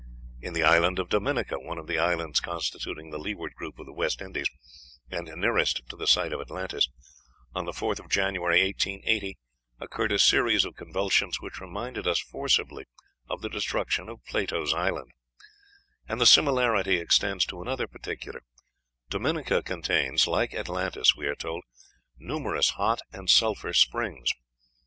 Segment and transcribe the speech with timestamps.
[0.39, 3.93] In the island of Dominica, one of the islands constituting the Leeward group of the
[3.93, 4.49] West Indies,
[5.11, 6.89] and nearest to the site of Atlantis,
[7.53, 9.37] on the 4th of January, 1880,
[9.79, 12.85] occurred a series of convulsions which reminds us forcibly
[13.29, 15.11] of the destruction of Plato's island;
[16.07, 18.41] and the similarity extends to another particular:
[19.11, 21.63] Dominica contains, like Atlantis, we are told,
[22.17, 24.31] numerous hot and sulphur springs.